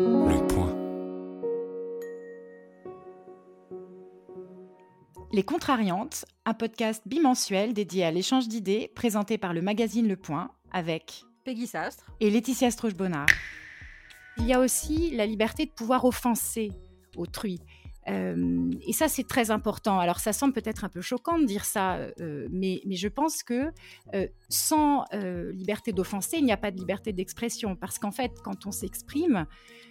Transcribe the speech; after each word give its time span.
Le 0.00 0.46
point. 0.46 0.76
Les 5.32 5.42
Contrariantes, 5.42 6.24
un 6.44 6.54
podcast 6.54 7.02
bimensuel 7.04 7.74
dédié 7.74 8.04
à 8.04 8.12
l'échange 8.12 8.46
d'idées 8.46 8.92
présenté 8.94 9.38
par 9.38 9.52
le 9.52 9.60
magazine 9.60 10.06
Le 10.06 10.14
Point 10.14 10.52
avec 10.70 11.24
Peggy 11.44 11.66
Sastre 11.66 12.12
et 12.20 12.30
Laetitia 12.30 12.70
Stroche-Bonnard. 12.70 13.26
Il 14.36 14.46
y 14.46 14.52
a 14.52 14.60
aussi 14.60 15.10
la 15.16 15.26
liberté 15.26 15.66
de 15.66 15.72
pouvoir 15.72 16.04
offenser 16.04 16.70
autrui. 17.16 17.60
Euh, 18.08 18.70
et 18.86 18.92
ça, 18.92 19.08
c'est 19.08 19.26
très 19.26 19.50
important. 19.50 19.98
Alors, 19.98 20.20
ça 20.20 20.32
semble 20.32 20.52
peut-être 20.52 20.84
un 20.84 20.88
peu 20.88 21.00
choquant 21.00 21.38
de 21.38 21.44
dire 21.44 21.64
ça, 21.64 21.96
euh, 21.96 22.48
mais, 22.50 22.80
mais, 22.86 22.96
je 22.96 23.08
pense 23.08 23.42
que 23.42 23.70
euh, 24.14 24.26
sans 24.48 25.04
liberté 25.12 25.92
d'offenser, 25.92 26.38
il 26.38 26.44
n'y 26.44 26.52
a 26.52 26.56
pas 26.56 26.70
de 26.70 26.76
liberté 26.76 27.12
d'expression. 27.12 27.76
Parce 27.76 27.98
qu'en 27.98 28.10
fait, 28.10 28.32
quand 28.42 28.66
on 28.66 28.72
s'exprime, 28.72 29.46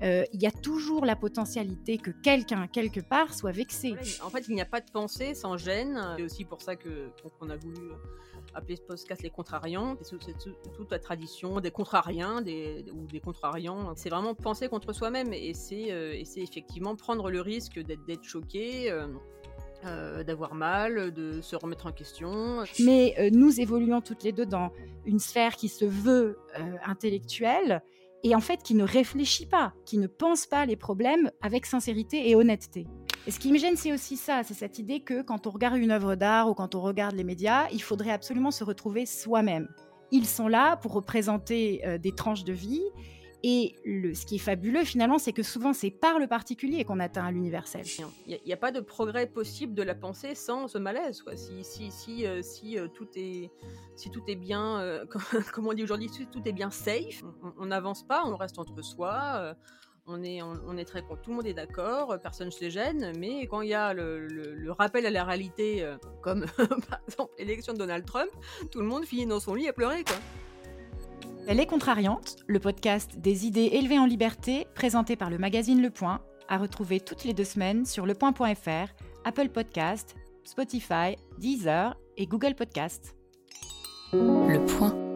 il 0.00 0.40
y 0.40 0.46
a 0.46 0.50
toujours 0.50 1.04
la 1.04 1.16
potentialité 1.16 1.98
que 1.98 2.10
quelqu'un, 2.10 2.66
quelque 2.68 3.00
part, 3.00 3.34
soit 3.34 3.52
vexé. 3.52 3.94
en 4.22 4.30
fait, 4.30 4.44
il 4.48 4.54
n'y 4.54 4.60
a 4.60 4.66
pas 4.66 4.80
de 4.80 4.90
pensée 4.90 5.34
sans 5.34 5.56
gêne. 5.56 6.00
C'est 6.16 6.22
aussi 6.22 6.44
pour 6.44 6.62
ça 6.62 6.76
qu'on 6.76 7.50
a 7.50 7.56
voulu 7.56 7.90
appeler 8.54 8.76
ce 8.76 8.82
podcast 8.82 9.22
les 9.22 9.30
contrariants. 9.30 9.96
C'est 10.02 10.18
toute 10.74 10.90
la 10.90 10.98
tradition 10.98 11.60
des 11.60 11.70
contrariens 11.70 12.38
ou 12.38 13.06
des 13.06 13.20
contrariants. 13.20 13.92
C'est 13.96 14.10
vraiment 14.10 14.34
penser 14.34 14.68
contre 14.68 14.92
soi-même 14.92 15.32
et 15.32 15.52
c'est 15.54 15.88
effectivement 16.36 16.96
prendre 16.96 17.30
le 17.30 17.40
risque 17.40 17.78
d'être 17.80 17.97
d'être 18.06 18.24
choqué. 18.24 18.90
Euh, 18.90 19.08
euh, 19.86 20.24
d'avoir 20.24 20.56
mal, 20.56 21.12
de 21.12 21.40
se 21.40 21.54
remettre 21.54 21.86
en 21.86 21.92
question. 21.92 22.64
Mais 22.80 23.14
euh, 23.20 23.30
nous 23.32 23.60
évoluons 23.60 24.00
toutes 24.00 24.24
les 24.24 24.32
deux 24.32 24.44
dans 24.44 24.72
une 25.06 25.20
sphère 25.20 25.54
qui 25.54 25.68
se 25.68 25.84
veut 25.84 26.36
intellectuelle 26.84 27.80
et 28.24 28.34
en 28.34 28.40
fait 28.40 28.60
qui 28.64 28.74
ne 28.74 28.82
réfléchit 28.82 29.46
pas, 29.46 29.72
qui 29.84 29.98
ne 29.98 30.08
pense 30.08 30.46
pas 30.46 30.66
les 30.66 30.74
problèmes 30.74 31.30
avec 31.42 31.64
sincérité 31.64 32.28
et 32.28 32.34
honnêteté. 32.34 32.88
Et 33.28 33.30
ce 33.30 33.38
qui 33.38 33.52
me 33.52 33.58
gêne, 33.58 33.76
c'est 33.76 33.92
aussi 33.92 34.16
ça, 34.16 34.42
c'est 34.42 34.54
cette 34.54 34.80
idée 34.80 34.98
que 34.98 35.22
quand 35.22 35.46
on 35.46 35.50
regarde 35.50 35.76
une 35.76 35.92
œuvre 35.92 36.16
d'art 36.16 36.48
ou 36.50 36.54
quand 36.54 36.74
on 36.74 36.80
regarde 36.80 37.14
les 37.14 37.22
médias, 37.22 37.68
il 37.70 37.80
faudrait 37.80 38.10
absolument 38.10 38.50
se 38.50 38.64
retrouver 38.64 39.06
soi-même. 39.06 39.68
Ils 40.10 40.26
sont 40.26 40.48
là 40.48 40.76
pour 40.76 40.92
représenter 40.92 41.84
des 42.02 42.10
tranches 42.10 42.42
de 42.42 42.52
vie 42.52 42.82
et 43.44 43.76
le, 43.84 44.14
ce 44.14 44.26
qui 44.26 44.36
est 44.36 44.40
fabuleux 44.40 44.84
finalement, 44.84 45.18
c'est 45.18 45.32
que 45.32 45.44
souvent 45.44 45.72
c'est 45.72 45.90
par 45.90 46.18
le 46.18 46.26
particulier 46.26 46.84
qu'on 46.84 46.98
atteint 46.98 47.30
l'universel. 47.30 47.84
Il 48.26 48.38
n'y 48.44 48.52
a, 48.52 48.56
pas 48.56 48.72
de 48.72 48.80
progrès 48.80 49.26
possible 49.26 49.74
de 49.74 49.82
la 49.82 49.94
pensée 49.94 50.34
sans 50.34 50.66
ce 50.66 50.78
malaise. 50.78 51.22
Si, 51.36 51.62
si, 51.62 51.90
si, 51.92 52.26
euh, 52.26 52.42
si 52.42 52.78
euh, 52.78 52.88
tout 52.88 53.08
est, 53.14 53.50
si 53.94 54.10
tout 54.10 54.22
est 54.26 54.34
bien, 54.34 54.80
euh, 54.80 55.04
comme 55.52 55.68
on 55.68 55.72
dit 55.72 55.84
aujourd'hui, 55.84 56.10
tout 56.32 56.42
est 56.46 56.52
bien 56.52 56.70
safe, 56.70 57.22
on 57.58 57.66
n'avance 57.66 58.02
pas, 58.02 58.24
on 58.26 58.36
reste 58.36 58.58
entre 58.58 58.82
soi. 58.82 59.54
on 60.06 60.22
est, 60.24 60.42
on, 60.42 60.76
est 60.76 60.84
très 60.84 61.02
tout 61.02 61.30
le 61.30 61.34
monde 61.34 61.46
est 61.46 61.54
d'accord, 61.54 62.18
personne 62.20 62.46
ne 62.46 62.52
se 62.52 62.70
gêne, 62.70 63.12
mais 63.18 63.46
quand 63.46 63.60
il 63.60 63.68
y 63.68 63.74
a 63.74 63.94
le, 63.94 64.26
le, 64.26 64.72
rappel 64.72 65.06
à 65.06 65.10
la 65.10 65.22
réalité, 65.22 65.88
comme 66.22 66.46
par 66.88 67.00
exemple 67.06 67.32
l'élection 67.38 67.72
de 67.72 67.78
Donald 67.78 68.04
Trump, 68.04 68.30
tout 68.72 68.80
le 68.80 68.86
monde 68.86 69.04
finit 69.04 69.26
dans 69.26 69.40
son 69.40 69.54
lit 69.54 69.68
à 69.68 69.72
pleurer. 69.72 70.02
Quoi. 70.02 70.16
Elle 71.50 71.60
est 71.60 71.66
contrariante, 71.66 72.36
le 72.46 72.60
podcast 72.60 73.20
des 73.20 73.46
idées 73.46 73.70
élevées 73.72 73.98
en 73.98 74.04
liberté, 74.04 74.66
présenté 74.74 75.16
par 75.16 75.30
le 75.30 75.38
magazine 75.38 75.80
Le 75.80 75.88
Point, 75.88 76.20
à 76.46 76.58
retrouver 76.58 77.00
toutes 77.00 77.24
les 77.24 77.32
deux 77.32 77.44
semaines 77.44 77.86
sur 77.86 78.04
lepoint.fr, 78.04 78.92
Apple 79.24 79.48
Podcast, 79.48 80.14
Spotify, 80.44 81.16
Deezer 81.38 81.96
et 82.18 82.26
Google 82.26 82.54
Podcast. 82.54 83.16
Le 84.12 84.62
Point. 84.66 85.07